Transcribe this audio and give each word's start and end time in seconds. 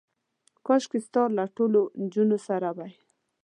کاشکې 0.65 0.99
ستا 1.05 1.23
له 1.37 1.43
ټولو 1.55 1.81
نجونو 2.01 2.37
سره 2.47 2.67
وای. 2.77 2.93